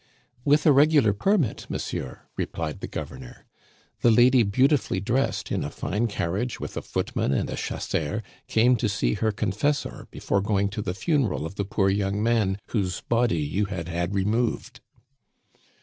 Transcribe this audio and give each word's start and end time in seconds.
"With 0.43 0.65
a 0.65 0.71
regular 0.71 1.13
permit, 1.13 1.67
monsieur," 1.69 2.21
replied 2.35 2.79
the 2.79 2.87
governor. 2.87 3.45
"The 3.99 4.09
lady, 4.09 4.41
beautifully 4.41 4.99
dressed, 4.99 5.51
in 5.51 5.63
a 5.63 5.69
fine 5.69 6.07
carriage 6.07 6.59
with 6.59 6.75
a 6.75 6.81
footman 6.81 7.31
and 7.31 7.47
a 7.51 7.55
chasseur, 7.55 8.23
came 8.47 8.75
to 8.77 8.89
see 8.89 9.13
her 9.13 9.31
confessor 9.31 10.07
before 10.09 10.41
going 10.41 10.69
to 10.69 10.81
the 10.81 10.95
funeral 10.95 11.45
of 11.45 11.53
the 11.53 11.65
poor 11.65 11.89
young 11.91 12.23
man 12.23 12.57
whose 12.69 13.01
body 13.01 13.43
you 13.43 13.65
had 13.65 13.89
had 13.89 14.15
removed." 14.15 14.79